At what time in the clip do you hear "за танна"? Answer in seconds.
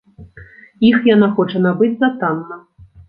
2.01-2.59